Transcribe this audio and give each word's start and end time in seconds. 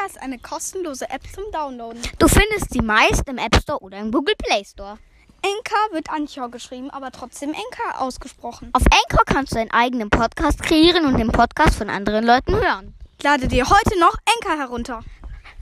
Enka 0.00 0.06
ist 0.06 0.22
eine 0.22 0.38
kostenlose 0.38 1.10
App 1.10 1.22
zum 1.34 1.44
Downloaden. 1.52 2.00
Du 2.18 2.26
findest 2.26 2.72
sie 2.72 2.80
meist 2.80 3.28
im 3.28 3.36
App 3.38 3.54
Store 3.56 3.80
oder 3.80 3.98
im 3.98 4.10
Google 4.10 4.34
Play 4.36 4.64
Store. 4.64 4.96
Enka 5.42 5.76
wird 5.92 6.08
Anchor 6.10 6.50
geschrieben, 6.50 6.90
aber 6.90 7.10
trotzdem 7.10 7.50
Enka 7.50 7.98
ausgesprochen. 7.98 8.70
Auf 8.72 8.84
Anchor 8.84 9.24
kannst 9.26 9.52
du 9.54 9.58
einen 9.58 9.70
eigenen 9.70 10.08
Podcast 10.08 10.62
kreieren 10.62 11.04
und 11.06 11.18
den 11.18 11.30
Podcast 11.30 11.76
von 11.76 11.90
anderen 11.90 12.24
Leuten 12.24 12.54
hören. 12.54 12.94
Lade 13.22 13.46
dir 13.48 13.68
heute 13.68 13.98
noch 13.98 14.16
Enka 14.36 14.56
herunter. 14.56 15.04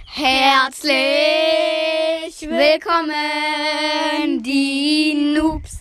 Herzlich 0.06 0.92
willkommen, 2.42 3.12
die 4.42 5.34
Noobs. 5.36 5.80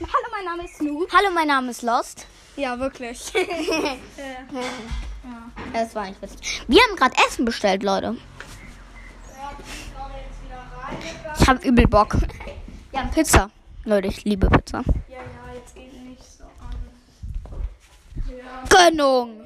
Hallo, 0.00 0.28
mein 0.32 0.44
Name 0.44 0.64
ist 0.64 0.76
Snoop. 0.76 1.12
Hallo, 1.12 1.30
mein 1.32 1.46
Name 1.46 1.70
ist 1.70 1.82
Lost. 1.82 2.26
Ja, 2.56 2.78
wirklich. 2.78 3.20
Das 5.72 5.94
war 5.94 6.06
nicht 6.06 6.20
witzig. 6.22 6.62
Wir 6.68 6.80
haben 6.82 6.96
gerade 6.96 7.14
Essen 7.26 7.44
bestellt, 7.44 7.82
Leute. 7.82 8.16
Ich 11.40 11.48
habe 11.48 11.66
übel 11.66 11.86
Bock. 11.86 12.16
Wir 12.90 13.00
haben 13.00 13.10
Pizza. 13.10 13.50
Leute, 13.84 14.08
ich 14.08 14.24
liebe 14.24 14.48
Pizza. 14.48 14.82
Ja, 15.08 15.16
ja, 15.16 15.54
jetzt 15.54 15.74
geht 15.74 15.92
nicht 15.92 16.22
so 16.24 16.44
an. 16.44 16.76
Ja, 18.36 18.64
Gönnung. 18.68 19.40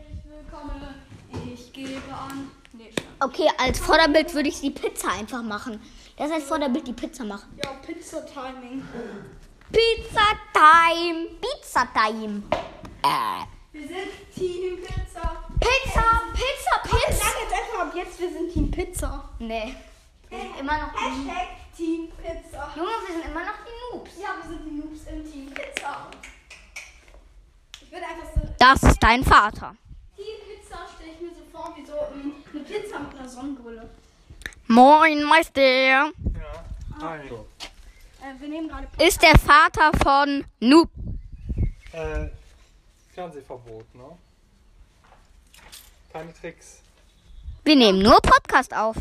Ich 1.52 1.72
gebe 1.72 2.00
an. 2.12 2.50
Nee, 2.72 2.90
Okay, 3.20 3.48
als 3.58 3.78
Vorderbild 3.78 4.34
würde 4.34 4.48
ich 4.48 4.60
die 4.60 4.70
Pizza 4.70 5.08
einfach 5.12 5.42
machen. 5.42 5.80
Das 6.16 6.30
als 6.30 6.44
Vorderbild 6.44 6.86
die 6.86 6.92
Pizza 6.92 7.24
machen. 7.24 7.48
ja, 7.62 7.70
Pizza-Timing. 7.84 8.82
Pizza 9.72 10.26
Time. 10.52 11.26
Pizza 11.40 11.88
Time. 11.94 12.42
Äh. 13.02 13.46
Wir 13.72 13.88
sind 13.88 14.34
Team 14.34 14.76
Pizza. 14.82 15.44
Pizza, 15.62 16.04
Pizza, 16.32 16.74
Ich 16.84 16.90
Pizza. 16.90 17.24
sag 17.24 17.34
jetzt 17.42 17.52
einfach 17.52 17.86
ab 17.86 17.92
jetzt, 17.94 18.20
wir 18.20 18.30
sind 18.32 18.52
Team 18.52 18.70
Pizza. 18.70 19.28
Nee. 19.38 19.74
Wir 20.28 20.38
sind 20.38 20.60
immer 20.60 20.78
noch 20.78 20.92
die 20.92 21.28
Hashtag 21.28 21.48
Team 21.76 22.08
Pizza. 22.16 22.72
Junge, 22.76 22.88
wir 23.06 23.14
sind 23.14 23.26
immer 23.30 23.40
noch 23.44 23.58
die 23.66 23.96
Noobs. 23.96 24.10
Ja, 24.20 24.28
wir 24.40 24.48
sind 24.48 24.64
die 24.66 24.70
Noobs 24.80 25.00
im 25.10 25.30
Team 25.32 25.46
Pizza. 25.54 26.06
Ich 27.80 27.92
würde 27.92 28.04
einfach 28.06 28.28
so. 28.34 28.40
Das 28.58 28.82
ist 28.82 29.02
dein 29.02 29.24
Vater. 29.24 29.74
Team 30.16 30.26
Pizza 30.46 30.78
stelle 30.96 31.12
ich 31.12 31.20
mir 31.20 31.30
so 31.30 31.42
vor 31.52 31.74
wie 31.76 31.84
so 31.84 31.92
ähm, 32.14 32.32
eine 32.52 32.60
Pizza 32.64 32.98
mit 33.00 33.18
einer 33.18 33.28
Sonnenbrille. 33.28 33.88
Moin, 34.68 35.22
Meister. 35.24 35.60
Ja, 35.62 36.12
hi. 37.02 37.18
Äh, 37.28 38.40
wir 38.40 38.48
nehmen 38.48 38.68
gerade. 38.68 38.88
Ist 39.04 39.22
der 39.22 39.38
Vater 39.38 39.90
von 40.02 40.44
Noob. 40.60 40.88
Äh, 41.92 42.28
Fernsehverbot, 43.14 43.94
ne? 43.94 44.04
Keine 46.12 46.32
Tricks. 46.34 46.82
Wir 47.64 47.76
nehmen 47.76 48.00
nur 48.00 48.20
Podcast 48.20 48.74
auf. 48.74 48.96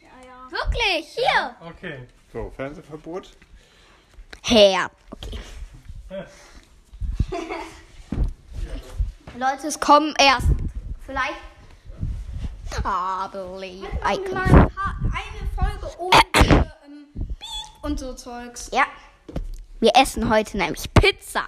Ja, 0.00 0.08
ja. 0.24 0.50
Wirklich, 0.50 1.08
hier. 1.14 1.56
Okay. 1.60 2.06
So, 2.32 2.50
Fernsehverbot. 2.56 3.30
Her. 4.42 4.90
Okay. 5.10 5.38
Leute, 9.36 9.66
es 9.66 9.78
kommen 9.78 10.14
erst 10.18 10.46
vielleicht 11.04 11.34
Hardly 12.82 13.82
Machen 13.82 14.24
wir 14.24 14.34
mal 14.34 14.44
ein 14.44 14.70
paar, 14.70 14.96
eine 15.02 15.48
Folge 15.54 15.98
ohne 15.98 16.22
diese, 16.36 16.72
ähm, 16.86 17.06
Piep 17.38 17.82
und 17.82 17.98
so 18.00 18.14
Zeugs. 18.14 18.70
Ja. 18.72 18.84
Wir 19.80 19.92
essen 19.94 20.30
heute 20.30 20.56
nämlich 20.56 20.92
Pizza. 20.94 21.44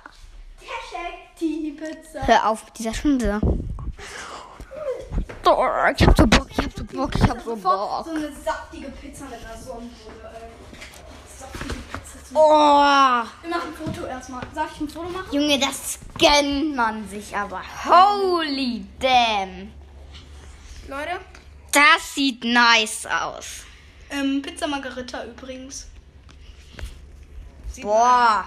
Hashtag 0.60 1.36
Team 1.38 1.76
Pizza. 1.76 2.26
Hör 2.26 2.48
auf 2.48 2.66
mit 2.66 2.78
dieser 2.78 2.92
Schinde. 2.92 3.40
Ich 5.96 6.06
hab 6.06 6.16
so 6.16 6.26
Bock, 6.26 6.46
ich 6.50 6.58
hab 6.58 6.72
so 6.76 6.84
Bock, 6.84 7.14
ich 7.14 7.22
hab 7.22 7.42
so 7.42 7.56
Bock. 7.56 8.04
so 8.04 8.10
eine 8.10 8.30
saftige 8.32 8.88
Pizza 8.90 9.24
mit 9.24 9.44
einer 9.44 9.56
Sonnenbrille, 9.56 10.30
ey. 10.34 10.50
Saftige 11.38 11.74
Pizza. 11.74 12.24
Zu 12.24 12.34
Oh, 12.34 13.22
Wir 13.42 13.50
machen 13.50 13.68
ein 13.68 13.74
Foto 13.74 14.06
erstmal. 14.06 14.42
Darf 14.54 14.70
ich 14.74 14.80
ein 14.82 14.88
Foto 14.88 15.08
machen? 15.08 15.26
Junge, 15.32 15.58
das 15.58 15.98
gönnt 16.18 16.76
man 16.76 17.08
sich 17.08 17.34
aber. 17.34 17.62
Holy 17.84 18.84
damn. 19.00 19.72
Leute. 20.88 21.20
Das 21.72 22.14
sieht 22.14 22.44
nice 22.44 23.06
aus. 23.06 23.64
Ähm, 24.10 24.42
Pizza 24.42 24.66
Margarita 24.66 25.24
übrigens. 25.24 25.88
Sieht 27.70 27.84
Boah, 27.84 28.44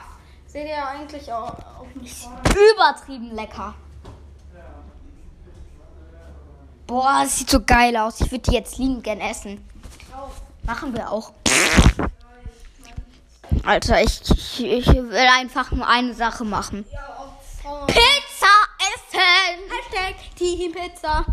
Seht 0.48 0.68
ihr 0.68 0.86
eigentlich 0.86 1.32
auch 1.32 1.54
auf 1.80 1.88
dem 1.94 2.02
übertrieben 2.74 3.32
lecker. 3.36 3.74
Boah, 6.92 7.22
das 7.24 7.38
sieht 7.38 7.50
so 7.50 7.62
geil 7.64 7.96
aus. 7.96 8.20
Ich 8.20 8.30
würde 8.32 8.52
die 8.52 8.52
jetzt 8.52 8.78
liebend 8.78 9.06
gern 9.06 9.22
essen. 9.22 9.66
Machen 10.64 10.94
wir 10.94 11.10
auch. 11.10 11.32
Alter, 13.64 14.04
ich, 14.04 14.20
ich, 14.30 14.60
ich 14.62 14.88
will 14.88 15.16
einfach 15.16 15.72
nur 15.72 15.88
eine 15.88 16.14
Sache 16.14 16.44
machen. 16.44 16.86
Ja. 16.92 17.34
Pizza 17.88 18.54
essen! 18.78 19.72
Hashtag 19.72 20.36
Team 20.36 20.74
Pizza. 20.74 21.26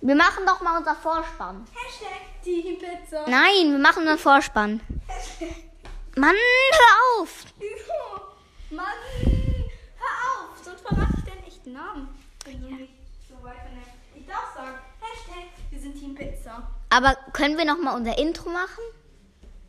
Wir 0.00 0.16
machen 0.16 0.44
doch 0.44 0.60
mal 0.62 0.78
unser 0.78 0.96
Vorspann. 0.96 1.64
Hashtag 1.72 2.42
Team 2.42 2.78
Pizza. 2.78 3.24
Nein, 3.28 3.70
wir 3.70 3.78
machen 3.78 4.08
einen 4.08 4.18
Vorspann. 4.18 4.80
Mann, 6.16 6.34
hör 6.72 7.22
auf! 7.22 7.44
Mann, 8.68 8.86
hör 9.22 10.42
auf, 10.42 10.64
sonst 10.64 10.80
verrate 10.80 11.12
ich 11.18 11.24
deinen 11.24 11.44
echten 11.46 11.72
Namen. 11.72 12.08
Wenn 12.44 12.60
du 12.60 12.66
nicht 12.74 12.92
so 13.28 13.44
weiter 13.44 13.68
nennst. 13.72 13.90
Ich 14.26 14.32
darf 14.32 14.54
sagen, 14.56 14.74
Hashtag, 15.00 15.44
wir 15.70 15.78
sind 15.78 15.94
Team 16.00 16.16
Pizza. 16.16 16.66
Aber 16.90 17.16
können 17.32 17.56
wir 17.56 17.64
noch 17.64 17.78
mal 17.78 17.94
unser 17.94 18.18
Intro 18.18 18.50
machen? 18.50 18.82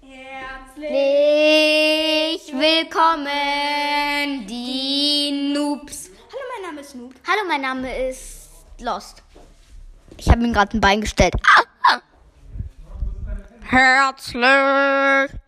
Herzlich. 0.02 0.82
Willkommen, 2.52 3.28
die 4.48 5.54
Noobs. 5.54 6.10
Hallo, 6.32 6.42
mein 6.56 6.64
Name 6.70 6.82
ist 6.82 6.90
Snoop. 6.90 7.14
Hallo, 7.28 7.42
mein 7.48 7.62
Name 7.62 8.10
ist 8.10 8.50
Lost. 8.80 9.22
Ich 10.18 10.28
habe 10.28 10.44
ihm 10.44 10.54
gerade 10.54 10.76
ein 10.76 10.82
Bein 10.82 11.02
gestellt. 11.02 11.36
Ah, 11.44 11.62
ah. 11.84 12.02
Herzlich 13.62 15.40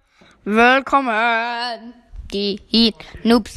willkommen, 0.44 1.96
die 2.31 2.94
Noobs. 3.24 3.56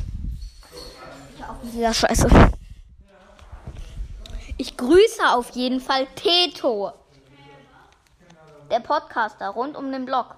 Hör 1.37 1.51
auf 1.51 1.63
mit 1.63 1.75
dieser 1.75 1.93
Scheiße. 1.93 2.53
Ich 4.63 4.77
grüße 4.77 5.29
auf 5.29 5.51
jeden 5.57 5.81
Fall 5.81 6.07
Teto. 6.15 6.93
Der 8.71 8.79
Podcaster 8.79 9.49
rund 9.49 9.77
um 9.77 9.91
den 9.91 10.05
Blog. 10.05 10.37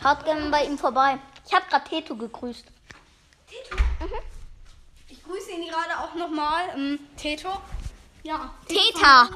Schaut 0.00 0.24
gerne 0.24 0.48
bei 0.48 0.64
ihm 0.64 0.78
vorbei. 0.78 1.18
Ich 1.44 1.52
habe 1.52 1.64
gerade 1.68 1.88
Teto 1.88 2.14
gegrüßt. 2.14 2.66
Teto. 3.48 3.82
Ich 5.08 5.24
grüße 5.24 5.50
ihn 5.50 5.66
gerade 5.68 5.98
auch 5.98 6.14
nochmal. 6.14 6.68
Ähm, 6.76 7.00
Teto. 7.16 7.50
Ja. 8.22 8.54
Teta. 8.68 9.30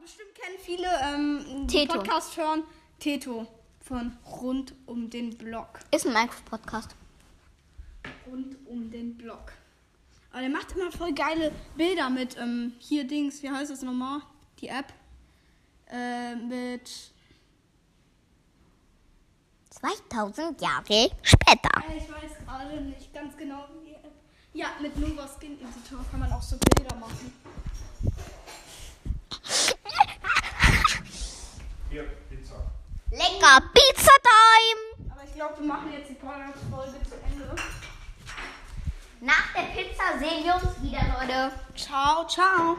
Bestimmt 0.00 0.34
kennen 0.34 0.58
viele 0.58 0.88
ähm, 1.02 1.66
die 1.66 1.86
Teto. 1.86 1.98
Podcast 1.98 2.38
hören. 2.38 2.62
Teto 2.98 3.46
von 3.82 4.16
Rund 4.40 4.74
um 4.86 5.10
den 5.10 5.36
Block. 5.36 5.80
Ist 5.90 6.06
ein 6.06 6.14
Minecraft-Podcast. 6.14 6.96
Rund 8.26 8.56
um 8.66 8.90
den 8.90 9.18
Block. 9.18 9.52
Aber 10.38 10.46
der 10.46 10.56
macht 10.56 10.70
immer 10.70 10.92
voll 10.92 11.12
geile 11.14 11.50
Bilder 11.74 12.08
mit 12.08 12.36
ähm, 12.36 12.74
hier 12.78 13.04
Dings, 13.04 13.42
wie 13.42 13.50
heißt 13.50 13.72
das 13.72 13.82
nochmal? 13.82 14.20
Die 14.60 14.68
App. 14.68 14.92
Äh, 15.90 16.36
mit. 16.36 16.88
2000 19.68 20.60
Jahre 20.60 21.10
später. 21.22 21.82
Ich 21.88 22.08
weiß 22.08 22.38
gerade 22.46 22.80
nicht 22.82 23.12
ganz 23.12 23.36
genau, 23.36 23.66
wie 23.74 23.88
die 23.88 23.94
App. 23.96 24.12
Ja, 24.52 24.68
mit 24.80 24.96
Nova 24.96 25.26
Skin 25.26 25.58
Editor 25.60 26.04
kann 26.08 26.20
man 26.20 26.30
auch 26.30 26.42
so 26.42 26.56
Bilder 26.56 26.94
machen. 26.94 27.32
Hier, 31.90 32.04
Pizza. 32.30 32.70
Lecker 33.10 33.70
Pizza 33.74 34.12
Time. 34.22 35.10
Aber 35.10 35.24
ich 35.24 35.34
glaube, 35.34 35.58
wir 35.58 35.66
machen 35.66 35.92
jetzt 35.92 36.10
die 36.10 36.14
Podcast-Folge 36.14 37.02
zu 37.08 37.16
Ende. 37.28 37.56
Nach 39.20 39.52
der 39.52 39.62
Pizza 39.62 40.16
sehen 40.20 40.44
wir 40.44 40.54
uns 40.54 40.80
wieder, 40.80 41.00
Leute. 41.18 41.52
Ciao. 42.28 42.76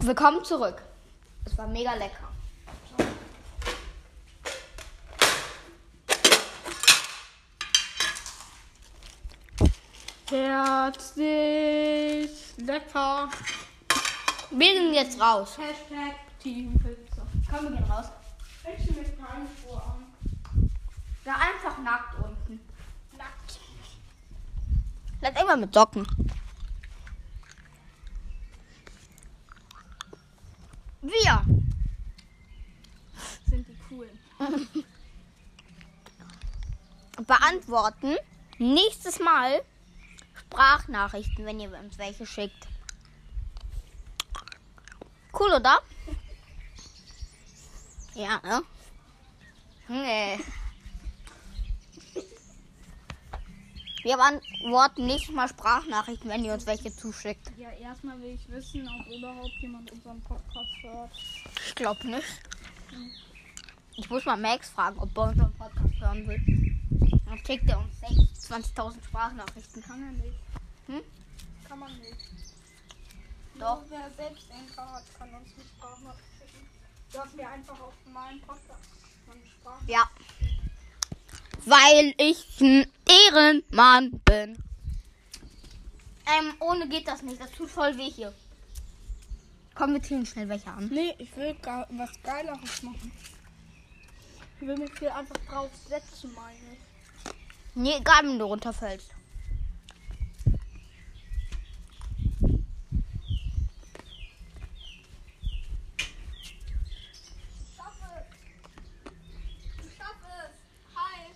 Willkommen 0.00 0.44
zurück. 0.44 0.82
Es 1.44 1.56
war 1.56 1.68
mega 1.68 1.94
lecker. 1.94 2.28
Herzlich 10.28 11.36
lecker. 12.56 13.28
Wir 14.50 14.74
sind 14.74 14.94
jetzt 14.94 15.20
raus. 15.20 15.56
Hashtag 15.56 16.16
Team 16.40 16.76
Pizza. 16.80 17.22
Komm, 17.48 17.70
wir 17.70 17.76
gehen 17.76 17.84
raus. 17.84 18.06
Ich 18.64 18.90
mit 18.96 19.16
keinen 19.18 19.46
Ja, 21.24 21.36
einfach 21.36 21.78
nackt 21.78 22.14
unten. 22.18 22.60
Nackt. 23.16 23.60
Vielleicht 25.18 25.40
immer 25.40 25.56
mit 25.56 25.72
Socken. 25.72 26.06
Wir 31.02 31.44
Sind 33.48 33.66
die 33.68 33.76
cool. 33.90 34.10
beantworten 37.26 38.16
nächstes 38.58 39.18
Mal 39.20 39.62
Sprachnachrichten, 40.34 41.44
wenn 41.46 41.60
ihr 41.60 41.76
uns 41.78 41.98
welche 41.98 42.26
schickt. 42.26 42.68
Cool, 45.38 45.52
oder? 45.52 45.80
Ja, 48.14 48.38
ne? 48.44 48.62
Nee. 49.88 50.38
Wir 54.02 54.16
beantworten 54.16 55.06
nächstes 55.06 55.34
Mal 55.34 55.48
Sprachnachrichten, 55.48 56.28
wenn 56.28 56.44
ihr 56.44 56.52
uns 56.52 56.66
welche 56.66 56.94
zuschickt. 56.94 57.52
Ja, 57.56 57.70
erstmal 57.70 58.20
will 58.20 58.30
ich 58.30 58.48
wissen, 58.48 58.88
ob 58.88 59.06
überhaupt 59.06 59.54
jemand 59.60 59.92
unseren 59.92 60.20
Podcast 60.22 60.70
hört. 60.82 61.10
Ich 61.66 61.74
glaube 61.76 62.06
nicht. 62.08 62.42
Ich 63.96 64.10
muss 64.10 64.24
mal 64.24 64.36
Max 64.36 64.70
fragen, 64.70 64.98
ob 64.98 65.16
er 65.16 65.28
unseren 65.28 65.52
Podcast 65.54 66.00
hören 66.00 66.26
will. 66.26 66.40
Dann 67.26 67.38
schickt 67.46 67.68
er 67.68 67.78
uns 67.78 67.94
20.000 68.50 69.04
Sprachnachrichten. 69.04 69.82
Kann 69.82 70.02
er 70.02 70.12
nicht. 70.12 70.38
Hm? 70.86 71.02
Kann 71.68 71.78
man 71.78 71.96
nicht. 71.98 72.16
Doch. 73.54 73.82
Nur 73.82 73.90
wer 73.90 74.10
selbst 74.16 74.50
Enker 74.50 74.92
hat, 74.92 75.04
kann 75.16 75.28
uns 75.28 75.48
eine 75.54 75.64
Sprachnachricht 75.64 76.28
schicken. 76.40 76.66
Du 77.12 77.18
hast 77.20 77.36
mir 77.36 77.48
einfach 77.48 77.80
auf 77.80 77.94
meinen 78.12 78.40
Podcast 78.40 78.82
eine 79.30 79.46
Sprachnachricht. 79.46 79.90
Ja. 79.90 80.10
Weil 81.64 82.14
ich 82.18 82.60
ein 82.60 82.86
Ehrenmann 83.08 84.10
bin. 84.24 84.62
Ähm, 86.26 86.54
ohne 86.60 86.88
geht 86.88 87.06
das 87.08 87.22
nicht. 87.22 87.40
Das 87.40 87.50
tut 87.52 87.70
voll 87.70 87.96
weh 87.96 88.10
hier. 88.10 88.32
Komm, 89.74 89.94
wir 89.94 90.02
ziehen 90.02 90.26
schnell 90.26 90.48
welche 90.48 90.70
an. 90.70 90.88
Nee, 90.88 91.14
ich 91.18 91.34
will 91.36 91.54
ga- 91.62 91.86
was 91.90 92.10
Geileres 92.22 92.82
machen. 92.82 93.12
Ich 94.60 94.66
will 94.66 94.76
mich 94.76 94.90
hier 94.98 95.14
einfach 95.14 95.36
drauf 95.48 95.70
setzen, 95.88 96.32
meine 96.34 96.56
ich. 96.74 97.32
Nee, 97.74 97.96
egal, 97.98 98.22
wenn 98.24 98.38
du 98.38 98.44
runterfällst. 98.44 99.10
Ich 106.42 107.76
schaffe 107.76 108.06
es. 108.18 109.86
Ich 109.86 109.96
schaffe 109.96 110.26
es. 110.44 110.96
Hi. 110.96 111.30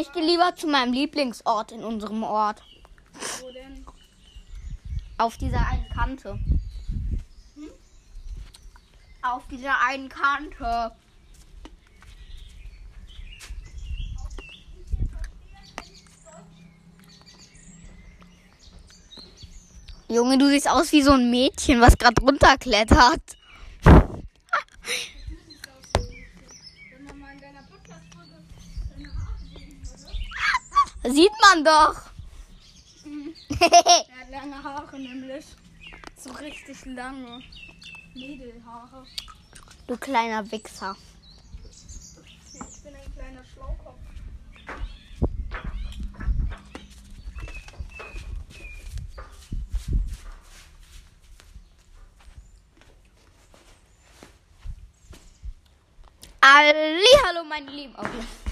Ich 0.00 0.12
gehe 0.12 0.24
lieber 0.24 0.54
zu 0.54 0.68
meinem 0.68 0.92
Lieblingsort 0.92 1.72
in 1.72 1.82
unserem 1.82 2.22
Ort. 2.22 2.62
Wo 3.40 3.50
denn? 3.50 3.84
Auf 5.16 5.36
dieser 5.36 5.66
einen 5.66 5.88
Kante. 5.88 6.38
Auf 9.22 9.48
dieser 9.48 9.80
einen 9.80 10.08
Kante. 10.08 10.92
Junge, 20.10 20.38
du 20.38 20.48
siehst 20.48 20.70
aus 20.70 20.90
wie 20.92 21.02
so 21.02 21.12
ein 21.12 21.30
Mädchen, 21.30 21.82
was 21.82 21.98
gerade 21.98 22.22
runterklettert. 22.22 23.36
Wenn 23.82 23.92
man 27.04 27.18
mal 27.18 27.34
in 27.34 27.40
deiner 27.40 27.62
Podcast-Folge 27.62 28.36
deine 28.88 29.08
Haare 29.14 29.36
sehen 29.54 29.82
würde. 29.82 30.12
Sieht 31.04 31.32
man 31.40 31.64
doch. 31.64 31.94
Er 33.60 34.20
hat 34.20 34.30
lange 34.30 34.62
Haare 34.62 34.98
nämlich. 34.98 35.44
So 36.16 36.30
richtig 36.32 36.84
lange. 36.84 37.42
Mädelhaare. 38.14 39.06
du 39.86 39.96
kleiner 39.96 40.50
Wichser. 40.50 40.96
Ich 42.52 42.82
bin 42.82 42.94
ein 42.94 43.14
kleiner 43.14 43.44
Schlaukopf. 43.44 43.98
Hallo, 56.42 57.44
meine 57.44 57.70
Lieben. 57.70 57.94
Okay. 57.96 58.47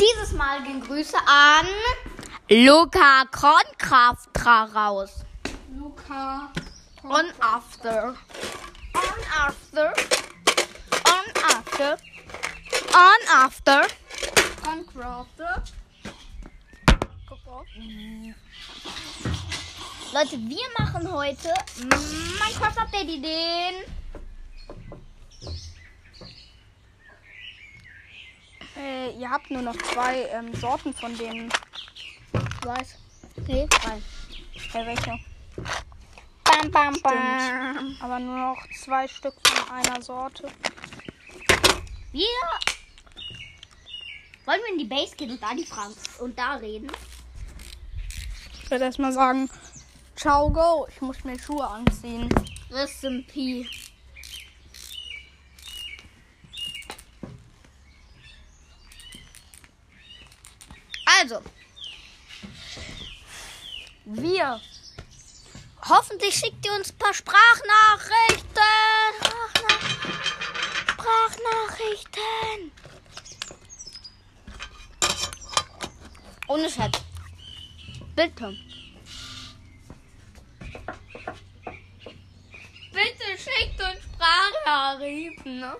Dieses 0.00 0.32
Mal 0.32 0.62
gehen 0.62 0.80
Grüße 0.80 1.16
an 1.26 1.66
Luca 2.48 3.24
Kronkraftra 3.32 4.64
raus. 4.64 5.24
Luca. 5.76 6.52
On 7.02 7.26
after. 7.40 8.14
On 8.94 9.20
after. 9.46 9.92
On 11.04 11.24
after. 11.56 11.96
On 12.94 13.20
after. 13.36 13.86
Guck 17.28 17.46
mal. 17.46 17.64
Leute, 20.12 20.38
wir 20.38 20.68
machen 20.78 21.12
heute 21.12 21.52
Minecraft 21.78 22.82
Update 22.82 23.08
Ideen. 23.08 23.97
Äh, 28.78 29.10
ihr 29.18 29.28
habt 29.28 29.50
nur 29.50 29.62
noch 29.62 29.76
zwei 29.76 30.22
ähm, 30.32 30.54
Sorten 30.54 30.94
von 30.94 31.16
denen. 31.18 31.50
Ich 32.32 32.66
weiß. 32.66 32.96
Nee, 33.46 33.66
drei. 33.66 33.96
Äh, 34.78 34.86
welche? 34.86 35.18
Bam, 36.44 36.70
bam, 36.70 37.00
bam. 37.02 37.96
Aber 38.00 38.18
nur 38.20 38.36
noch 38.36 38.58
zwei 38.80 39.08
Stück 39.08 39.34
von 39.44 39.76
einer 39.76 40.00
Sorte. 40.00 40.48
Wir 42.12 42.24
wollen 44.44 44.60
wir 44.64 44.72
in 44.72 44.78
die 44.78 44.84
Base 44.84 45.14
gehen 45.16 45.30
und 45.30 45.42
da 45.42 45.54
die 45.54 45.66
Fragen 45.66 45.94
und 46.20 46.38
da 46.38 46.54
reden. 46.54 46.90
Ich 48.62 48.70
würde 48.70 48.84
erstmal 48.84 49.12
sagen, 49.12 49.50
ciao, 50.14 50.50
go. 50.50 50.86
Ich 50.88 51.00
muss 51.00 51.24
mir 51.24 51.38
Schuhe 51.38 51.66
anziehen. 51.66 52.28
Rest 52.70 53.04
in 53.04 53.26
Peace. 53.26 53.87
Also, 61.30 61.42
wir. 64.06 64.62
Hoffentlich 65.86 66.34
schickt 66.34 66.64
ihr 66.64 66.72
uns 66.72 66.90
ein 66.90 66.96
paar 66.96 67.12
Sprachnachrichten. 67.12 68.46
Sprachnach 69.20 69.82
Sprachnachrichten. 70.94 72.72
Ohne 76.46 76.70
Chat. 76.70 76.98
Bitte. 78.16 78.56
Bitte 82.90 83.26
schickt 83.36 83.80
uns 83.82 84.02
Sprachnachrichten. 84.14 85.60
Ne? 85.60 85.76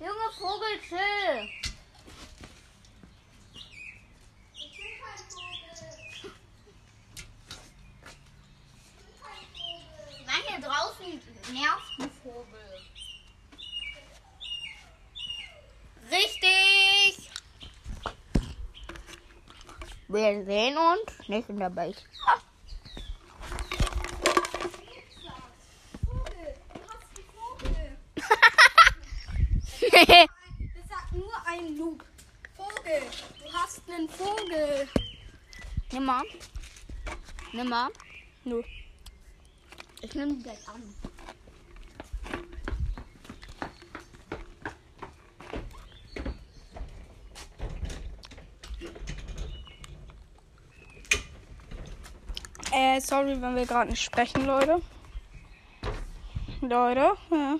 Junge 0.00 0.32
Vogel, 0.38 0.80
chill. 0.88 1.50
Nein, 10.26 10.42
hier 10.46 10.60
draußen 10.60 11.20
nervt 11.52 12.00
ein 12.00 12.10
Vogel. 12.22 12.80
Richtig. 16.10 17.30
Wir 20.08 20.44
sehen 20.44 20.76
uns 20.76 21.28
nicht 21.28 21.48
in 21.48 21.58
der 21.58 21.70
Base. 21.70 22.00
Vogel, 26.04 26.54
du 26.74 26.80
hast 26.88 27.08
einen 27.16 27.30
Vogel. 27.34 27.98
Das 30.74 30.88
sagt 30.88 31.12
nur 31.12 31.46
ein 31.46 31.76
Noob. 31.76 32.04
Vogel, 32.56 33.02
du 33.42 33.52
hast 33.52 33.82
einen 33.88 34.08
Vogel. 34.08 34.88
Nimm 35.92 36.04
mal. 36.04 36.24
Nimm 37.52 37.68
mal. 37.68 37.90
Nö. 38.44 38.62
Ich 40.00 40.14
nehme 40.14 40.36
gleich 40.42 40.68
an. 40.68 41.11
Äh, 52.72 53.00
sorry, 53.00 53.40
wenn 53.40 53.54
wir 53.54 53.66
gerade 53.66 53.90
nicht 53.90 54.02
sprechen, 54.02 54.46
Leute. 54.46 54.80
Leute. 56.62 57.12
Ja. 57.30 57.58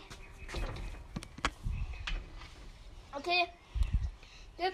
Okay. 3.14 3.47
Gib. 4.57 4.73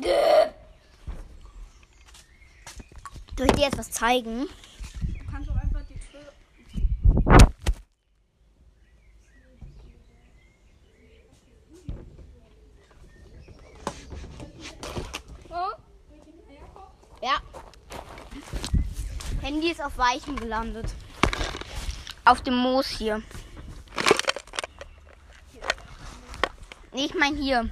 Gib. 0.00 0.54
Soll 3.38 3.46
ich 3.46 3.52
dir 3.52 3.64
jetzt 3.66 3.78
was 3.78 3.90
zeigen? 3.90 4.48
Du 5.02 5.30
kannst 5.30 5.48
doch 5.48 5.56
einfach 5.56 5.82
die 5.88 5.98
Tür. 5.98 6.32
Ja. 17.22 17.40
Handy 19.42 19.70
ist 19.70 19.80
Weichen 19.96 20.36
gelandet. 20.36 20.86
Auf 22.24 22.42
dem 22.42 22.56
Moos 22.56 22.88
hier. 22.88 23.22
Ich 26.92 27.14
mein 27.14 27.36
hier. 27.36 27.70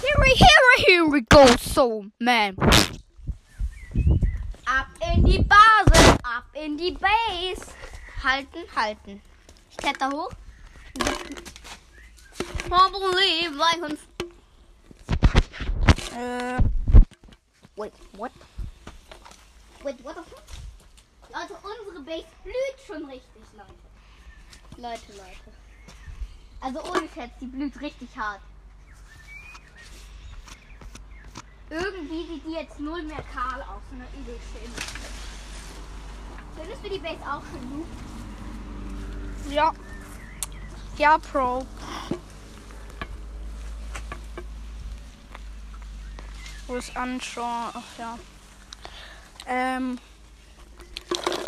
Here 0.00 0.18
we, 0.18 0.30
here 0.34 0.62
we, 0.68 0.84
here 0.84 1.06
we 1.12 1.22
go, 1.22 1.46
so 1.60 2.04
man. 2.18 2.56
Ab 4.66 4.88
in 5.14 5.24
die 5.24 5.42
Basis, 5.42 6.16
ab 6.22 6.44
in 6.54 6.76
die 6.76 6.92
Base. 6.92 7.66
Halten, 8.22 8.64
halten. 8.74 9.22
Ich 9.70 9.76
kletter 9.76 10.10
hoch. 10.10 10.30
Probably 12.68 13.48
like 13.56 13.82
uns. 13.82 14.00
Äh, 16.16 16.62
Wait, 17.76 17.92
what? 18.16 18.30
Wait, 19.84 20.02
what 20.02 20.16
the 20.16 20.22
fuck? 20.22 20.42
Also 21.34 21.54
unsere 21.56 22.02
Base 22.04 22.26
blüht 22.42 22.86
schon 22.86 23.04
richtig, 23.04 23.42
Leute. 23.52 23.74
Leute, 24.78 25.12
Leute. 25.12 25.52
Also 26.60 26.82
ohne 26.90 27.06
Scherz, 27.12 27.32
die 27.38 27.46
blüht 27.46 27.78
richtig 27.82 28.08
hart. 28.16 28.40
Irgendwie 31.68 32.26
sieht 32.26 32.46
die 32.46 32.52
jetzt 32.52 32.80
null 32.80 33.02
mehr 33.02 33.22
kahl 33.34 33.60
aus, 33.60 33.82
sondern 33.90 34.08
übel 34.18 34.38
schön. 34.52 34.72
Findest 36.56 36.84
du 36.84 36.88
die 36.88 36.98
Base 36.98 37.20
auch 37.20 37.42
schön, 37.50 37.70
Lu? 37.70 37.84
ja. 39.52 39.74
Ja, 40.96 41.18
Pro. 41.18 41.66
Wo 46.66 46.76
ist 46.76 46.96
anschauen? 46.96 47.70
Ach 47.74 47.98
ja. 47.98 48.18
Ähm. 49.46 49.98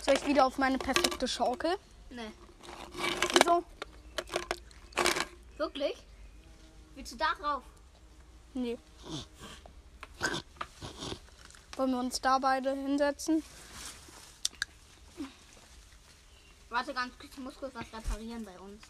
Soll 0.05 0.15
ich 0.15 0.27
wieder 0.27 0.47
auf 0.47 0.59
meine 0.59 0.79
perfekte 0.79 1.27
Schaukel? 1.27 1.77
Ne. 2.11 2.33
Wieso? 3.33 3.65
Wirklich? 5.57 5.97
Willst 6.95 7.13
du 7.13 7.17
da 7.17 7.35
drauf? 7.41 7.63
Nee. 8.55 8.79
Wollen 11.77 11.91
wir 11.91 11.99
uns 11.99 12.21
da 12.21 12.39
beide 12.39 12.75
hinsetzen? 12.75 13.43
Warte 16.69 16.95
ganz 16.95 17.19
kurz, 17.19 17.33
ich 17.33 17.39
muss 17.39 17.57
kurz 17.57 17.75
was 17.75 17.93
reparieren 17.93 18.45
bei 18.45 18.59
uns. 18.61 18.83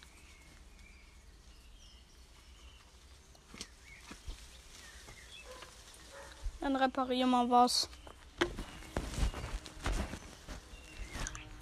Dann 6.60 6.76
reparier 6.76 7.26
mal 7.26 7.48
was. 7.48 7.88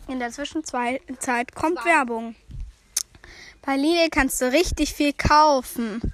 In 0.08 0.18
der 0.18 0.30
Zwischenzeit 0.30 1.00
kommt 1.54 1.78
Zwei. 1.80 1.90
Werbung. 1.90 2.34
Bei 3.62 3.76
Lidl 3.76 4.11
kannst 4.11 4.40
du 4.42 4.52
richtig 4.52 4.92
viel 4.92 5.12
kaufen. 5.12 6.12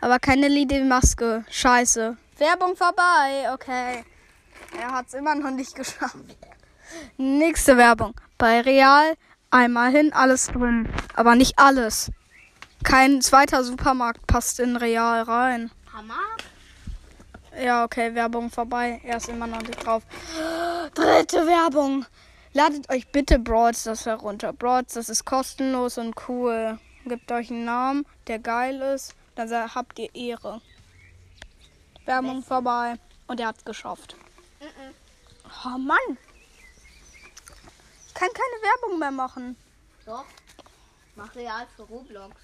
Aber 0.00 0.18
keine 0.18 0.48
Lidl-Maske. 0.48 1.44
Scheiße. 1.50 2.16
Werbung 2.38 2.76
vorbei. 2.76 3.52
Okay. 3.54 4.04
Er 4.78 4.92
hat 4.92 5.08
es 5.08 5.14
immer 5.14 5.34
noch 5.34 5.50
nicht 5.50 5.74
geschafft. 5.74 6.16
Nächste 7.16 7.76
Werbung. 7.76 8.14
Bei 8.38 8.60
Real 8.60 9.14
einmal 9.50 9.90
hin, 9.90 10.12
alles 10.12 10.46
drin. 10.46 10.88
Aber 11.14 11.34
nicht 11.34 11.58
alles. 11.58 12.10
Kein 12.82 13.20
zweiter 13.20 13.64
Supermarkt 13.64 14.26
passt 14.26 14.60
in 14.60 14.76
Real 14.76 15.22
rein. 15.22 15.70
Hammer? 15.92 16.14
Ja, 17.62 17.84
okay, 17.84 18.14
Werbung 18.14 18.50
vorbei. 18.50 19.00
Er 19.04 19.16
ist 19.16 19.28
immer 19.28 19.46
noch 19.46 19.62
nicht 19.62 19.84
drauf. 19.84 20.02
Dritte 20.94 21.46
Werbung. 21.46 22.06
Ladet 22.52 22.90
euch 22.90 23.10
bitte 23.12 23.38
Broads 23.38 23.84
das 23.84 24.06
herunter. 24.06 24.52
Broads, 24.52 24.94
das 24.94 25.08
ist 25.08 25.24
kostenlos 25.24 25.98
und 25.98 26.14
cool. 26.28 26.78
Gebt 27.04 27.30
euch 27.30 27.50
einen 27.50 27.64
Namen, 27.64 28.06
der 28.26 28.40
geil 28.40 28.80
ist. 28.82 29.14
Dann 29.36 29.50
habt 29.74 29.98
ihr 29.98 30.14
Ehre. 30.14 30.60
Werbung 32.04 32.42
vorbei. 32.42 32.96
Und 33.28 33.38
er 33.38 33.48
hat's 33.48 33.64
geschafft. 33.64 34.16
Oh 35.64 35.78
Mann. 35.78 36.18
Ich 38.08 38.14
kann 38.14 38.28
keine 38.28 38.62
Werbung 38.62 38.98
mehr 38.98 39.12
machen. 39.12 39.56
Doch. 40.04 40.24
Mach 41.14 41.34
real 41.36 41.66
für 41.76 41.82
Roblox. 41.82 42.34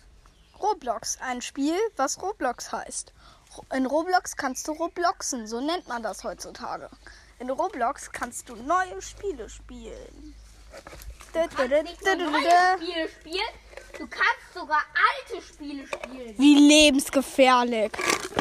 Roblox, 0.60 1.18
ein 1.20 1.42
Spiel, 1.42 1.76
was 1.96 2.22
Roblox 2.22 2.72
heißt. 2.72 3.12
In 3.74 3.86
Roblox 3.86 4.36
kannst 4.36 4.68
du 4.68 4.72
Robloxen, 4.72 5.46
so 5.46 5.60
nennt 5.60 5.88
man 5.88 6.02
das 6.02 6.22
heutzutage. 6.24 6.88
In 7.38 7.50
Roblox 7.50 8.10
kannst 8.10 8.48
du 8.48 8.56
neue 8.56 9.00
Spiele 9.02 9.48
spielen. 9.48 10.34
Du 11.32 11.40
kannst 11.40 11.58
nicht 11.58 12.04
nur 12.04 12.30
neue 12.30 12.78
Spiele 12.78 13.08
spielen, 13.08 13.54
du 13.98 14.06
kannst 14.06 14.54
sogar 14.54 14.82
alte 14.94 15.42
Spiele 15.42 15.86
spielen. 15.86 16.38
Wie 16.38 16.54
lebensgefährlich. 16.54 17.92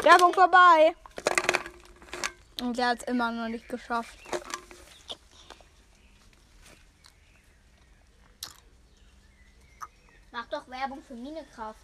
Werbung 0.02 0.32
vorbei. 0.32 0.94
Und 2.62 2.78
der 2.78 2.88
hat 2.88 3.02
es 3.02 3.08
immer 3.08 3.30
noch 3.30 3.48
nicht 3.48 3.68
geschafft. 3.68 4.18
Mach 10.32 10.46
doch 10.46 10.66
Werbung 10.68 11.02
für 11.02 11.14
Minecraft. 11.14 11.74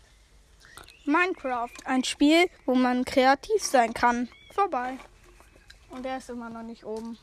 Minecraft, 1.05 1.75
ein 1.85 2.05
Spiel, 2.05 2.49
wo 2.65 2.75
man 2.75 3.05
kreativ 3.05 3.63
sein 3.63 3.93
kann. 3.93 4.29
Vorbei. 4.55 4.99
Und 6.03 6.07
der 6.07 6.19
ist 6.19 6.31
immer 6.31 6.51
noch 6.51 6.65
nicht 6.65 6.85
oben. 6.85 7.17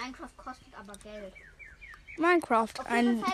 Minecraft 0.00 0.34
kostet 0.38 0.74
aber 0.78 0.94
Geld. 1.02 1.34
Minecraft, 2.16 2.70
Okay, 2.80 2.88
ein 2.88 3.24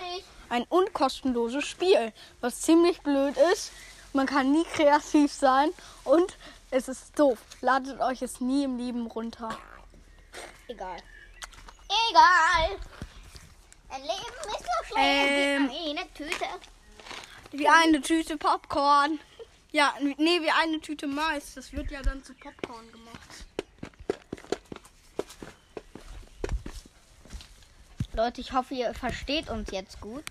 ein 0.48 0.64
unkostenloses 0.64 1.64
Spiel, 1.64 2.12
was 2.40 2.62
ziemlich 2.62 3.00
blöd 3.02 3.36
ist. 3.52 3.70
Man 4.14 4.26
kann 4.26 4.50
nie 4.50 4.64
kreativ 4.64 5.32
sein 5.32 5.70
und 6.02 6.36
es 6.72 6.88
ist 6.88 7.16
doof. 7.16 7.38
Ladet 7.60 8.00
euch 8.00 8.20
es 8.20 8.40
nie 8.40 8.64
im 8.64 8.78
Leben 8.78 9.06
runter. 9.06 9.56
Egal. 10.66 10.96
Egal. 12.10 12.76
Ein 13.90 14.02
Leben 14.02 14.12
ist 14.48 14.66
so 14.88 14.96
Ähm. 14.96 15.70
wie 15.70 15.90
eine 15.90 16.12
Tüte. 16.14 16.46
Wie 17.52 17.68
eine 17.68 18.02
Tüte 18.02 18.36
Popcorn. 18.36 19.20
Ja, 19.70 19.94
nee, 20.00 20.42
wie 20.42 20.50
eine 20.50 20.80
Tüte 20.80 21.06
Mais. 21.06 21.54
Das 21.54 21.72
wird 21.72 21.92
ja 21.92 22.02
dann 22.02 22.24
zu 22.24 22.34
Popcorn 22.34 22.90
gemacht. 22.90 23.44
Leute, 28.12 28.40
ich 28.40 28.52
hoffe, 28.52 28.74
ihr 28.74 28.92
versteht 28.92 29.48
uns 29.48 29.70
jetzt 29.70 30.00
gut. 30.00 30.24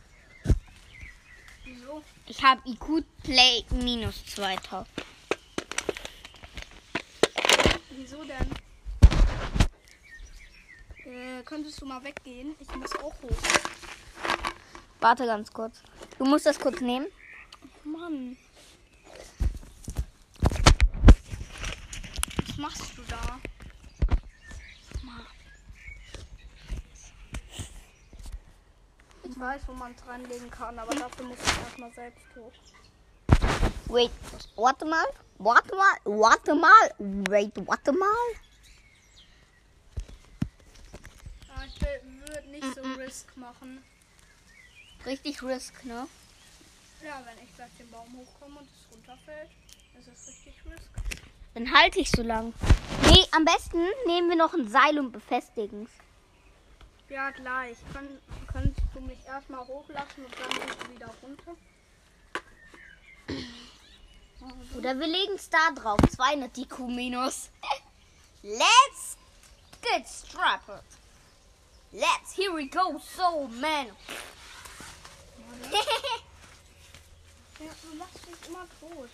Wieso? 1.63 2.03
Ich 2.27 2.43
habe 2.43 2.61
IQ 2.69 3.05
Play 3.23 3.63
minus 3.71 4.25
2000. 4.25 4.85
Wieso 7.91 8.23
denn? 8.25 8.49
Äh, 11.05 11.41
könntest 11.43 11.81
du 11.81 11.85
mal 11.85 12.03
weggehen? 12.03 12.53
Ich 12.59 12.75
muss 12.75 12.93
auch 12.97 13.13
hoch. 13.21 13.37
Warte 14.99 15.25
ganz 15.25 15.51
kurz. 15.53 15.81
Du 16.17 16.25
musst 16.25 16.45
das 16.45 16.59
kurz 16.59 16.81
nehmen. 16.81 17.07
Mann. 17.85 18.35
Was 22.45 22.57
machst 22.57 22.97
du 22.97 23.01
da? 23.07 23.39
Ich 29.39 29.45
weiß, 29.45 29.61
wo 29.67 29.73
man 29.73 29.95
es 29.95 30.05
reinlegen 30.05 30.51
kann, 30.51 30.77
aber 30.77 30.93
dafür 30.93 31.27
muss 31.27 31.37
ich 31.39 31.63
erstmal 31.63 31.93
selbst 31.93 32.25
hoch. 32.35 32.51
Wait, 33.85 34.11
warte 34.57 34.83
mal. 34.83 35.05
Warte 35.37 35.73
mal. 35.77 35.97
Warte 36.03 36.55
mal. 36.55 36.93
Wait, 36.97 37.53
warte 37.65 37.93
mal. 37.93 38.07
Ich 41.65 41.81
würde 41.81 42.49
nicht 42.49 42.75
so 42.75 42.81
Risk 42.81 43.37
machen. 43.37 43.81
Richtig 45.05 45.41
Risk, 45.41 45.85
ne? 45.85 46.05
Ja, 47.01 47.23
wenn 47.23 47.41
ich 47.41 47.55
gleich 47.55 47.71
den 47.79 47.89
Baum 47.91 48.07
hochkomme 48.17 48.59
und 48.59 48.67
es 48.67 48.93
runterfällt, 48.93 49.51
ist 49.97 50.07
es 50.09 50.27
richtig 50.27 50.55
Risk. 50.65 50.89
Dann 51.53 51.73
halte 51.73 52.01
ich 52.01 52.11
so 52.11 52.23
lang. 52.23 52.53
Nee, 53.03 53.25
am 53.31 53.45
besten 53.45 53.87
nehmen 54.05 54.27
wir 54.27 54.35
noch 54.35 54.53
ein 54.53 54.67
Seil 54.67 54.99
und 54.99 55.13
befestigen 55.13 55.85
es. 55.85 55.91
Ja, 57.09 57.31
gleich. 57.31 57.77
Kann, 57.93 58.05
könntest 58.59 58.87
du 58.93 59.01
mich 59.01 59.25
erstmal 59.25 59.65
hochlassen 59.65 60.25
und 60.25 60.35
dann 60.39 60.49
gehst 60.49 60.83
du 60.83 60.93
wieder 60.93 61.13
runter? 61.21 61.55
Oder 64.77 64.99
wir 64.99 65.07
legen 65.07 65.33
es 65.35 65.49
da 65.49 65.71
drauf. 65.75 65.99
200 66.15 66.55
DQ 66.55 66.79
minus. 66.87 67.49
Let's 68.41 69.17
get 69.81 70.07
strapped. 70.07 70.83
Let's, 71.91 72.35
here 72.35 72.53
we 72.55 72.67
go, 72.67 73.01
so 73.15 73.47
man. 73.47 73.87
Ja, 77.59 77.71
du 77.81 77.95
machst 77.97 78.29
mich 78.29 78.47
immer 78.47 78.65
tot. 78.79 79.09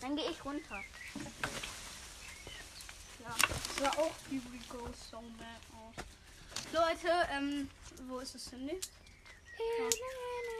Dann 0.00 0.16
gehe 0.16 0.30
ich 0.30 0.44
runter. 0.44 0.82
Ja, 3.20 3.36
das 3.48 3.76
sah 3.76 3.90
auch 4.00 4.14
wie 4.30 4.38
We 4.38 4.58
Go 4.68 4.88
So 5.10 5.20
Mad 5.20 5.60
aus. 5.72 6.04
Leute, 6.72 7.08
ähm, 7.32 7.70
wo 8.08 8.18
ist 8.18 8.34
das 8.34 8.50
Handy? 8.52 8.78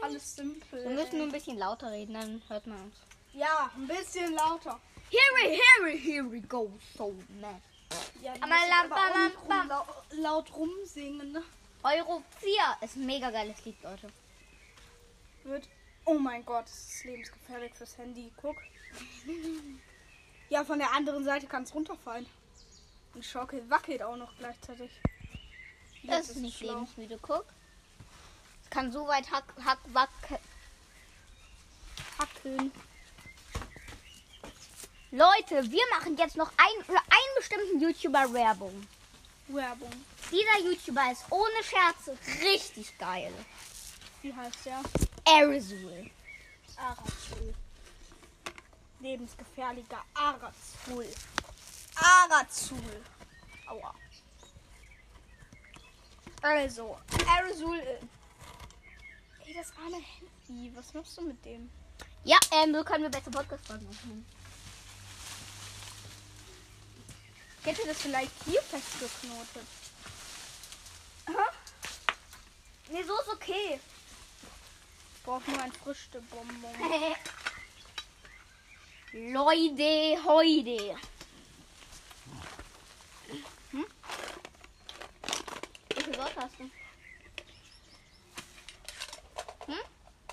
Alles 0.02 0.36
simpel. 0.36 0.82
Wir 0.84 0.90
müssen 0.90 1.18
nur 1.18 1.26
ein 1.26 1.32
bisschen 1.32 1.58
lauter 1.58 1.90
reden, 1.90 2.14
dann 2.14 2.42
hört 2.48 2.66
man 2.66 2.80
uns. 2.82 2.96
Ja, 3.32 3.70
ein 3.76 3.86
bisschen 3.86 4.32
lauter. 4.34 4.80
Here 5.10 5.20
we, 5.36 5.50
here 5.50 5.84
we, 5.84 5.98
here 5.98 6.30
we 6.30 6.40
go, 6.40 6.70
so 6.96 7.14
man. 7.40 7.60
Ja, 8.22 8.34
die 8.34 8.42
Aber 8.42 8.50
lam, 8.50 8.88
bam, 8.90 9.32
bam. 9.48 9.60
rum, 9.60 9.68
lau- 9.68 10.22
laut 10.22 10.52
rumsingen. 10.54 11.32
ne? 11.32 11.42
Euro 11.82 12.22
4 12.40 12.50
ist 12.82 12.96
ein 12.96 13.06
mega 13.06 13.30
geiles 13.30 13.64
Lied, 13.64 13.80
Leute. 13.82 14.08
Wird. 15.44 15.68
Oh 16.04 16.18
mein 16.18 16.44
Gott, 16.44 16.64
das 16.64 16.94
ist 16.96 17.04
lebensgefährlich 17.04 17.74
fürs 17.74 17.96
Handy. 17.98 18.32
Guck. 18.40 18.56
Ja, 20.50 20.64
von 20.64 20.78
der 20.78 20.90
anderen 20.94 21.24
Seite 21.24 21.46
kann 21.46 21.64
es 21.64 21.74
runterfallen. 21.74 22.24
Und 23.12 23.22
Schaukel 23.22 23.68
wackelt 23.68 24.02
auch 24.02 24.16
noch 24.16 24.34
gleichzeitig. 24.38 24.90
Das 26.08 26.30
ist 26.30 26.36
nicht 26.36 26.58
schlau. 26.58 26.74
lebensmüde, 26.74 27.18
guck. 27.20 27.44
Es 28.64 28.70
kann 28.70 28.90
so 28.92 29.06
weit 29.06 29.30
hack, 29.30 29.44
hack, 29.64 29.78
wack. 29.92 30.10
Hackeln. 32.18 32.72
Leute, 35.10 35.70
wir 35.70 35.82
machen 35.90 36.16
jetzt 36.16 36.36
noch 36.36 36.50
ein, 36.56 36.84
für 36.84 36.96
einen 36.96 37.34
bestimmten 37.36 37.80
YouTuber 37.80 38.32
Werbung. 38.32 38.86
Werbung. 39.48 39.92
Dieser 40.30 40.68
YouTuber 40.68 41.12
ist 41.12 41.24
ohne 41.30 41.62
Scherze 41.62 42.18
richtig 42.42 42.98
geil. 42.98 43.32
Wie 44.20 44.34
heißt 44.34 44.66
der? 44.66 44.82
Arizul. 45.24 46.10
Arazul. 46.76 47.54
Lebensgefährlicher 49.00 50.04
Arazul. 50.14 51.06
Arazul. 51.94 53.04
Aua. 53.66 53.94
Also, 56.42 56.96
Arazul. 57.26 57.78
äh, 57.78 57.98
Ey, 59.46 59.54
das 59.54 59.72
arme 59.76 59.96
Handy. 59.96 60.72
Was 60.76 60.94
machst 60.94 61.16
du 61.18 61.22
mit 61.22 61.44
dem? 61.44 61.70
Ja, 62.24 62.38
ähm, 62.52 62.72
so 62.74 62.84
können 62.84 63.02
wir 63.04 63.10
besser 63.10 63.30
Podcast 63.30 63.68
machen. 63.68 64.26
Ich 67.60 67.66
hätte 67.66 67.86
das 67.86 67.98
vielleicht 68.00 68.30
hier 68.44 68.62
festgeknotet. 68.62 69.66
Aha. 71.26 71.48
Nee, 72.90 73.02
so 73.02 73.18
ist 73.20 73.28
okay. 73.28 73.80
Ich 75.16 75.22
brauche 75.24 75.50
nur 75.50 75.60
ein 75.60 75.72
Früchtebonbon. 75.72 76.70
Leute, 79.12 80.24
heute. 80.24 80.96
Hm? 83.72 83.86
Welche 86.28 86.34
Sorte 86.34 86.40
hast 86.40 86.58
du? 86.58 86.64
Hm? 89.66 89.78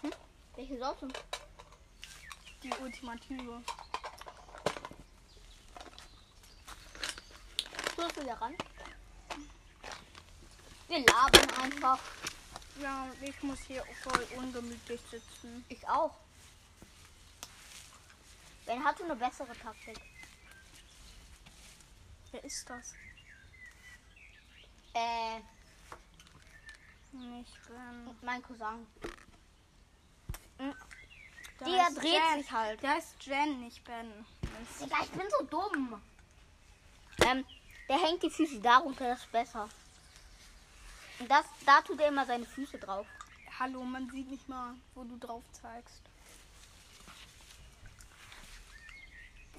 Hm? 0.01 0.13
Welche 0.55 0.77
Sorte? 0.77 1.07
Die 2.63 2.73
ultimative. 2.81 3.63
Tust 7.95 8.17
du 8.17 8.21
wieder 8.21 8.41
ran? 8.41 8.55
Wir 10.87 10.99
labern 10.99 11.49
einfach. 11.61 11.99
Ja, 12.81 13.07
ich 13.21 13.43
muss 13.43 13.59
hier 13.61 13.83
voll 14.03 14.27
ungemütlich 14.35 14.99
sitzen. 15.09 15.63
Ich 15.69 15.87
auch. 15.87 16.15
Ben 18.65 18.83
hatte 18.83 19.05
eine 19.05 19.15
bessere 19.15 19.55
Taktik. 19.57 19.99
Wer 22.31 22.43
ist 22.43 22.69
das? 22.69 22.93
Äh, 24.93 25.39
Ich 27.17 27.59
bin. 27.67 28.15
mein 28.21 28.41
Cousin. 28.43 28.87
Da 30.57 31.65
Der 31.65 31.89
dreht 31.91 32.03
Jen. 32.13 32.41
sich 32.41 32.51
halt. 32.51 32.83
Der 32.83 32.97
ist 32.97 33.23
Jen, 33.25 33.61
nicht 33.61 33.83
Ben. 33.85 34.25
Digga, 34.81 34.97
ich 35.03 35.11
bin 35.11 35.27
so 35.29 35.45
dumm. 35.45 36.01
Ähm, 37.25 37.45
der 37.87 37.97
hängt 38.01 38.23
die 38.23 38.29
Füße 38.29 38.59
darunter, 38.59 39.07
das 39.07 39.19
ist 39.19 39.31
besser. 39.31 39.69
Und 41.19 41.31
das, 41.31 41.45
da 41.65 41.81
tut 41.81 41.99
er 42.01 42.09
immer 42.09 42.25
seine 42.25 42.45
Füße 42.45 42.77
drauf. 42.77 43.07
Hallo, 43.59 43.83
man 43.83 44.09
sieht 44.09 44.29
nicht 44.29 44.49
mal, 44.49 44.73
wo 44.95 45.03
du 45.05 45.17
drauf 45.17 45.43
zeigst. 45.53 46.01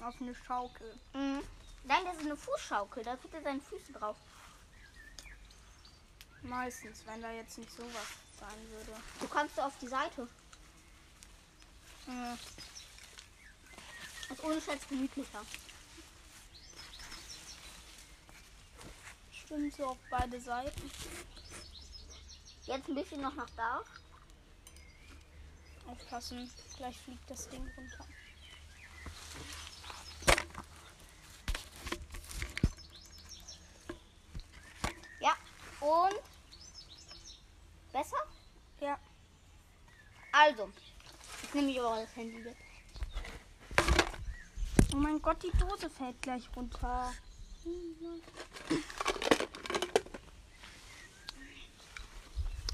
Auf 0.03 0.21
eine 0.21 0.35
Schaukel. 0.35 0.95
Mhm. 1.13 1.41
Nein, 1.85 2.05
das 2.05 2.17
ist 2.17 2.25
eine 2.25 2.37
Fußschaukel, 2.37 3.03
da 3.03 3.15
tut 3.15 3.33
er 3.33 3.41
seine 3.41 3.61
Füße 3.61 3.93
drauf. 3.93 4.17
Meistens, 6.41 7.05
wenn 7.05 7.21
da 7.21 7.31
jetzt 7.31 7.57
nicht 7.57 7.71
sowas 7.71 8.07
sein 8.39 8.69
würde. 8.71 8.93
Du 9.19 9.27
kannst 9.27 9.59
auf 9.59 9.77
die 9.79 9.87
Seite. 9.87 10.27
Das 14.29 14.37
ist 14.37 14.43
ohne 14.43 14.61
Scheiß 14.61 14.87
gemütlicher. 14.87 15.41
Stimmt 19.31 19.75
so 19.75 19.85
auf 19.87 19.97
beide 20.09 20.39
Seiten. 20.39 20.91
Jetzt 22.65 22.87
ein 22.89 22.95
bisschen 22.95 23.21
noch 23.21 23.33
nach 23.33 23.49
da. 23.55 23.83
Aufpassen, 25.87 26.51
gleich 26.75 26.99
fliegt 26.99 27.29
das 27.29 27.47
Ding 27.47 27.65
runter. 27.77 28.05
Ja. 35.21 35.35
Und 35.87 36.19
besser? 37.93 38.17
Ja. 38.81 38.99
Also, 40.33 40.69
ich 41.43 41.53
nehme 41.53 41.71
ich 41.71 41.79
aber 41.79 42.01
das 42.01 42.13
Handy 42.13 42.43
weg. 42.43 42.57
Oh 44.93 44.97
mein 44.97 45.21
Gott, 45.21 45.41
die 45.41 45.57
Dose 45.57 45.89
fällt 45.89 46.21
gleich 46.21 46.43
runter. 46.57 47.13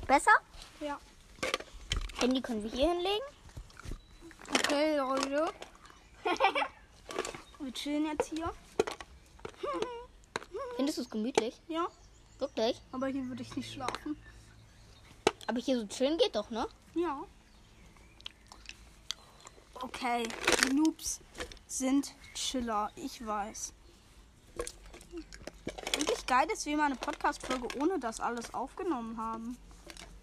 Besser? 0.07 0.31
Ja. 0.79 0.99
Handy 2.19 2.41
können 2.41 2.63
wir 2.63 2.71
hier 2.71 2.89
hinlegen. 2.93 3.25
Okay, 4.55 4.97
Leute. 4.97 5.53
Wir 7.59 7.73
chillen 7.73 8.07
jetzt 8.07 8.27
hier. 8.27 8.51
Findest 10.75 10.97
du 10.97 11.01
es 11.03 11.09
gemütlich? 11.09 11.61
Ja, 11.67 11.87
Wirklich? 12.39 12.81
aber 12.91 13.07
hier 13.07 13.25
würde 13.27 13.41
ich 13.41 13.55
nicht 13.55 13.71
schlafen. 13.71 14.17
Aber 15.47 15.59
hier 15.59 15.79
so 15.79 15.87
chillen 15.87 16.17
geht 16.17 16.35
doch, 16.35 16.49
ne? 16.49 16.67
Ja. 16.95 17.21
Okay, 19.75 20.27
die 20.65 20.73
Noobs 20.73 21.19
sind 21.67 22.13
Chiller, 22.33 22.91
ich 22.95 23.25
weiß. 23.25 23.73
Wirklich 25.97 26.25
geil, 26.25 26.47
dass 26.49 26.65
wir 26.65 26.77
mal 26.77 26.85
eine 26.85 26.95
Podcast-Folge 26.95 27.67
ohne 27.79 27.99
das 27.99 28.19
alles 28.19 28.53
aufgenommen 28.53 29.17
haben. 29.17 29.57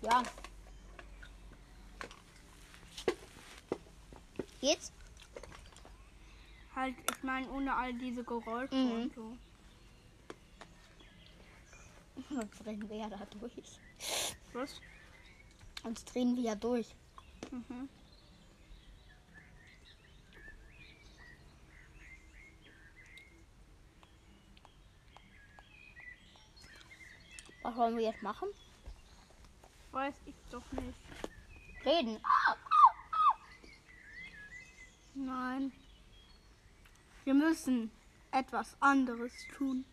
Ja. 0.03 0.23
Geht's? 4.61 4.93
Halt, 6.75 6.95
ich 7.11 7.23
meine, 7.23 7.49
ohne 7.51 7.75
all 7.75 7.93
diese 7.95 8.25
Geräusche 8.25 8.75
Mhm. 8.75 8.93
und 8.93 9.15
so. 9.15 9.37
Sonst 12.35 12.65
drehen 12.65 12.89
wir 12.89 12.97
ja 12.97 13.09
da 13.09 13.27
durch. 13.39 13.53
Was? 14.53 14.81
Sonst 15.83 16.05
drehen 16.15 16.37
wir 16.37 16.45
ja 16.45 16.55
durch. 16.55 16.95
Mhm. 17.51 17.89
Was 27.63 27.77
wollen 27.77 27.97
wir 27.97 28.05
jetzt 28.05 28.23
machen? 28.23 28.49
Weiß 29.91 30.15
ich 30.27 30.35
doch 30.51 30.73
nicht. 30.73 30.99
Reden. 31.85 32.19
Nein. 35.15 35.73
Wir 37.25 37.35
müssen 37.35 37.91
etwas 38.31 38.77
anderes 38.81 39.33
tun. 39.57 39.85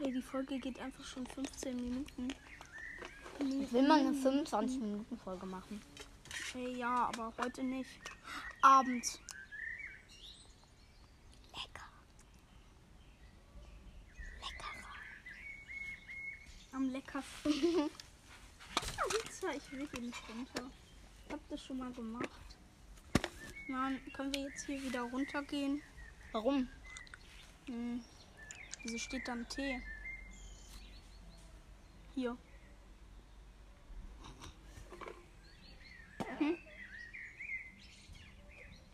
Ey, 0.00 0.12
die 0.12 0.22
Folge 0.22 0.58
geht 0.60 0.78
einfach 0.78 1.04
schon 1.04 1.26
15 1.26 1.74
Minuten. 1.74 2.28
Ich 3.40 3.72
will 3.72 3.86
mal 3.86 3.98
eine 3.98 4.14
25 4.14 4.80
Minuten 4.80 5.18
Folge 5.18 5.46
machen. 5.46 5.80
Ey, 6.54 6.76
ja, 6.76 7.06
aber 7.06 7.32
heute 7.42 7.64
nicht. 7.64 8.00
Abends. 8.62 9.18
Lecker. 11.52 11.88
Leckerer. 14.40 14.94
Am 16.72 16.90
leckersten. 16.90 17.90
Ich 19.56 19.72
will 19.72 19.88
hier 19.92 20.00
nicht 20.02 20.22
runter. 20.28 20.70
Ich 21.26 21.32
hab 21.32 21.48
das 21.48 21.62
schon 21.64 21.78
mal 21.78 21.90
gemacht. 21.92 22.28
Mann, 23.68 23.98
können 24.12 24.34
wir 24.34 24.42
jetzt 24.42 24.66
hier 24.66 24.82
wieder 24.82 25.02
runtergehen? 25.02 25.80
Warum? 26.32 26.68
Hm. 27.66 28.04
Wieso 28.82 28.98
steht 28.98 29.26
dann 29.28 29.48
T? 29.48 29.82
Hier. 32.14 32.36
Hm? 36.38 36.56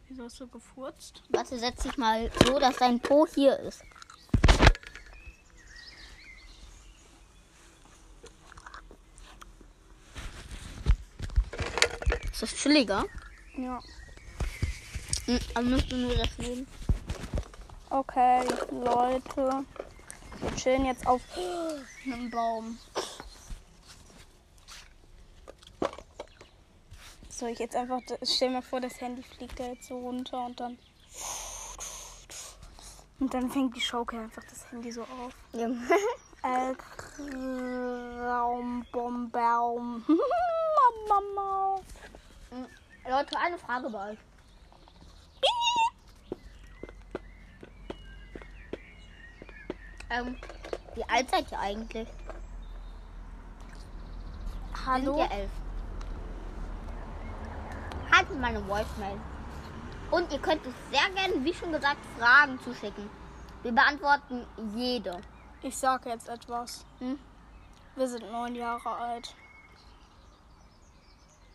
Wieso 0.08 0.24
hast 0.24 0.40
du 0.40 0.48
gefurzt? 0.48 1.22
Warte, 1.28 1.58
setz 1.58 1.82
dich 1.82 1.96
mal 1.96 2.30
so, 2.44 2.58
dass 2.58 2.76
dein 2.76 3.00
Po 3.00 3.26
hier 3.26 3.58
ist. 3.60 3.82
Ist 12.32 12.42
das 12.42 12.54
chilliger? 12.56 13.04
Ja. 13.56 13.80
Hm, 15.26 15.38
dann 15.54 15.70
musst 15.70 15.92
du 15.92 15.96
nur 15.96 16.16
das 16.16 16.36
nehmen. 16.38 16.66
Okay, 17.94 18.42
Leute. 18.72 19.64
Wir 20.40 20.56
chillen 20.56 20.84
jetzt 20.84 21.06
auf 21.06 21.20
einem 22.04 22.28
Baum. 22.28 22.76
So, 27.28 27.46
ich 27.46 27.60
jetzt 27.60 27.76
einfach, 27.76 28.00
stell 28.24 28.50
mir 28.50 28.62
vor, 28.62 28.80
das 28.80 29.00
Handy 29.00 29.22
fliegt 29.22 29.60
da 29.60 29.66
jetzt 29.66 29.86
so 29.86 29.96
runter 29.96 30.44
und 30.44 30.58
dann. 30.58 30.76
Und 33.20 33.32
dann 33.32 33.48
fängt 33.48 33.76
die 33.76 33.80
Schaukel 33.80 34.18
einfach 34.18 34.42
das 34.42 34.68
Handy 34.72 34.90
so 34.90 35.02
auf. 35.02 35.32
Ja. 35.52 35.68
Äh, 36.42 36.74
Raum. 38.26 38.84
Mama. 41.08 41.80
Leute, 43.08 43.38
eine 43.38 43.56
Frage 43.56 43.88
bei 43.88 44.10
euch. 44.10 44.18
Ähm, 50.14 50.36
wie 50.94 51.04
alt 51.08 51.28
seid 51.30 51.50
ihr 51.50 51.58
eigentlich? 51.58 52.08
Hallo? 54.86 55.16
Sind 55.16 55.30
ihr 55.30 55.36
elf? 55.36 55.50
Haltet 58.12 58.40
meine 58.40 58.68
Voicemail. 58.68 59.20
Und 60.10 60.32
ihr 60.32 60.38
könnt 60.38 60.64
uns 60.64 60.76
sehr 60.92 61.10
gerne, 61.10 61.44
wie 61.44 61.52
schon 61.52 61.72
gesagt, 61.72 61.98
Fragen 62.18 62.60
zuschicken. 62.62 63.10
Wir 63.62 63.72
beantworten 63.72 64.46
jede. 64.76 65.20
Ich 65.62 65.76
sag 65.76 66.06
jetzt 66.06 66.28
etwas. 66.28 66.84
Hm? 67.00 67.18
Wir 67.96 68.08
sind 68.08 68.30
neun 68.30 68.54
Jahre 68.54 68.90
alt. 68.90 69.34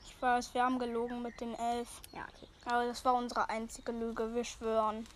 Ich 0.06 0.22
weiß, 0.22 0.54
wir 0.54 0.64
haben 0.66 0.80
gelogen 0.80 1.22
mit 1.22 1.40
den 1.40 1.54
elf. 1.54 2.02
Ja, 2.12 2.24
okay. 2.24 2.48
Aber 2.66 2.86
das 2.88 3.06
war 3.06 3.14
unsere 3.14 3.50
einzige 3.50 3.94
Lüge, 3.94 4.34
wir 4.34 4.44
schwören. 4.44 5.08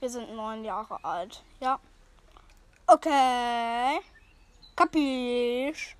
Wir 0.00 0.10
sind 0.10 0.34
neun 0.34 0.64
Jahre 0.64 1.02
alt. 1.02 1.42
Ja. 1.60 1.78
Okay. 2.92 4.00
Kapisch? 4.74 5.96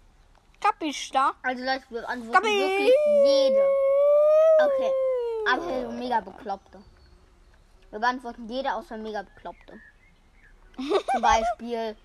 Kapisch 0.61 1.11
da? 1.13 1.35
Also 1.41 1.63
Leute, 1.65 1.85
wir 1.89 2.01
beantworten 2.01 2.33
Gabi! 2.33 2.49
wirklich 2.49 2.95
jede. 3.25 3.65
Okay. 4.59 4.91
Aber 5.53 5.83
so 5.83 5.93
mega 5.93 6.21
bekloppte. 6.21 6.83
Wir 7.91 8.01
beantworten 8.01 8.49
jede 8.49 8.75
außer 8.75 8.97
mega 8.97 9.23
bekloppte. 9.23 9.81
Zum 11.13 11.23
Beispiel, 11.23 11.97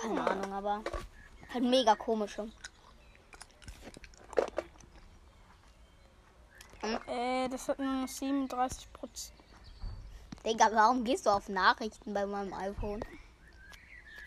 keine 0.00 0.30
Ahnung, 0.30 0.52
aber 0.52 0.82
halt 1.54 1.64
mega 1.64 1.94
komische. 1.94 2.50
Äh, 7.06 7.48
das 7.48 7.68
hat 7.68 7.78
nur 7.78 8.02
noch 8.02 8.08
37 8.08 8.92
Prozent. 8.92 9.39
Digga, 10.44 10.70
warum 10.72 11.04
gehst 11.04 11.26
du 11.26 11.30
auf 11.30 11.48
Nachrichten 11.48 12.14
bei 12.14 12.24
meinem 12.24 12.52
iPhone? 12.54 13.00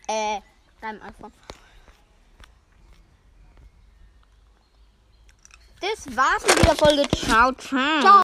Äh, 0.08 0.41
deinem 0.82 1.02
iPhone. 1.02 1.34
Das 5.82 6.15
war's 6.15 6.45
mit 6.47 6.60
dieser 6.62 6.76
Folge. 6.76 7.08
Ciao, 7.10 7.52
ciao. 7.54 8.02
Ciao. 8.02 8.21